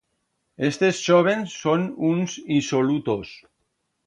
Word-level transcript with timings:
Estes 0.69 0.95
chóvens 1.07 1.47
son 1.65 1.81
uns 2.11 2.31
isolutos. 2.59 3.27